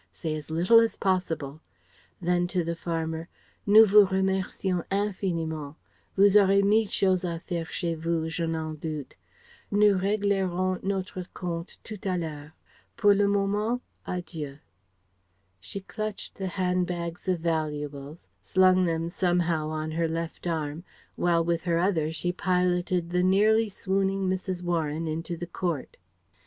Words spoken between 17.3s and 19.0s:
valuables, slung